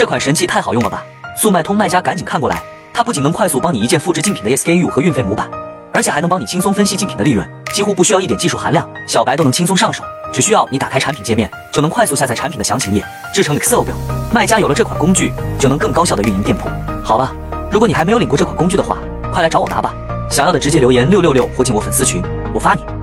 [0.00, 1.04] 这款神器太好用了吧？
[1.36, 5.46] 速卖通卖家赶紧看过来它不仅能快速帮你一键复制竞品的 sku 和运费模板
[5.92, 10.02] 而且还能帮你轻松分析竞品的利润几乎不需要一点技术含量小白都能轻松上手
[10.32, 13.94] 只需要你打开产品界面就能快速下载产品的详情页制成 excel 表
[14.32, 16.70] 卖家有了这款工具就能更高效的运营店铺。
[17.04, 17.30] 好了
[17.70, 18.96] 如果你还没有领过这款工具的话
[19.30, 19.94] 快来找我拿吧
[20.30, 22.22] 想要的直接留言六六六或进我粉丝群
[22.54, 22.99] 我发你。